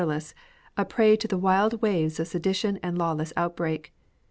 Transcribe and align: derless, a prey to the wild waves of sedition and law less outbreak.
derless, 0.03 0.33
a 0.77 0.83
prey 0.83 1.15
to 1.15 1.27
the 1.27 1.37
wild 1.37 1.79
waves 1.83 2.19
of 2.19 2.27
sedition 2.27 2.79
and 2.81 2.97
law 2.97 3.11
less 3.11 3.31
outbreak. 3.37 3.93